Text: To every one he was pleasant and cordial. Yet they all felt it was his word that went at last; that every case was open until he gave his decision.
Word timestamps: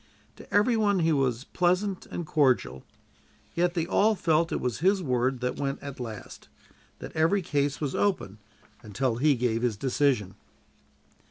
To 0.37 0.51
every 0.51 0.75
one 0.75 0.97
he 1.01 1.11
was 1.11 1.43
pleasant 1.43 2.07
and 2.07 2.25
cordial. 2.25 2.83
Yet 3.53 3.75
they 3.75 3.85
all 3.85 4.15
felt 4.15 4.51
it 4.51 4.59
was 4.59 4.79
his 4.79 5.03
word 5.03 5.41
that 5.41 5.57
went 5.59 5.79
at 5.83 5.99
last; 5.99 6.47
that 6.97 7.15
every 7.15 7.43
case 7.43 7.79
was 7.79 7.93
open 7.93 8.39
until 8.81 9.17
he 9.17 9.35
gave 9.35 9.61
his 9.61 9.77
decision. 9.77 10.33